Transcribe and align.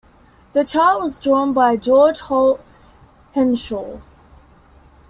This 0.53 0.71
chart 0.71 0.99
was 0.99 1.19
drawn 1.19 1.53
by 1.53 1.75
George 1.75 2.21
Holt 2.21 2.59
Henshaw. 3.35 3.99